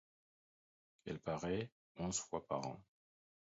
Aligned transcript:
Elle 1.05 1.19
paraît 1.19 1.69
onze 1.99 2.19
fois 2.21 2.43
par 2.47 2.65
an. 2.65 2.81